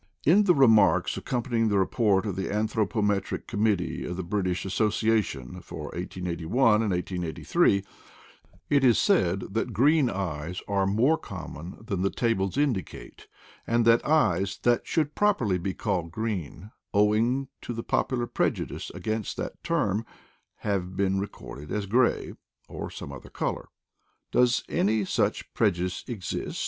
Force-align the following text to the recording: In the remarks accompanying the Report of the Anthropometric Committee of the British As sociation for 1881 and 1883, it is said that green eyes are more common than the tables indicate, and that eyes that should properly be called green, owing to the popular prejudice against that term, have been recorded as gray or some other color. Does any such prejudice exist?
In 0.25 0.45
the 0.45 0.55
remarks 0.55 1.15
accompanying 1.15 1.67
the 1.69 1.77
Report 1.77 2.25
of 2.25 2.35
the 2.35 2.49
Anthropometric 2.51 3.45
Committee 3.45 4.03
of 4.03 4.17
the 4.17 4.23
British 4.23 4.65
As 4.65 4.73
sociation 4.73 5.61
for 5.63 5.89
1881 5.93 6.81
and 6.81 6.89
1883, 6.89 7.83
it 8.71 8.83
is 8.83 8.97
said 8.97 9.41
that 9.53 9.73
green 9.73 10.09
eyes 10.09 10.59
are 10.67 10.87
more 10.87 11.19
common 11.19 11.83
than 11.85 12.01
the 12.01 12.09
tables 12.09 12.57
indicate, 12.57 13.27
and 13.67 13.85
that 13.85 14.03
eyes 14.03 14.57
that 14.63 14.87
should 14.87 15.13
properly 15.13 15.59
be 15.59 15.75
called 15.75 16.09
green, 16.11 16.71
owing 16.95 17.47
to 17.61 17.71
the 17.71 17.83
popular 17.83 18.25
prejudice 18.25 18.89
against 18.95 19.37
that 19.37 19.63
term, 19.63 20.03
have 20.61 20.97
been 20.97 21.19
recorded 21.19 21.71
as 21.71 21.85
gray 21.85 22.33
or 22.67 22.89
some 22.89 23.11
other 23.11 23.29
color. 23.29 23.69
Does 24.31 24.63
any 24.67 25.05
such 25.05 25.53
prejudice 25.53 26.03
exist? 26.07 26.59